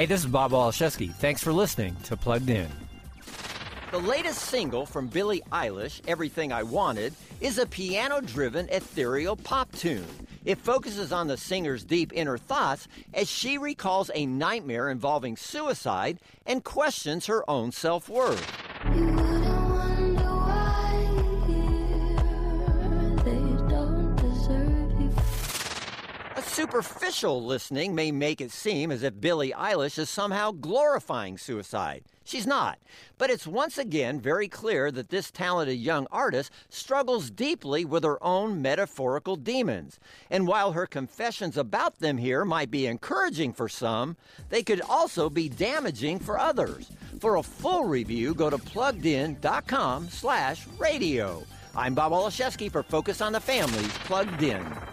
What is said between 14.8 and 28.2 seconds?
involving suicide and questions her own self worth. Superficial listening may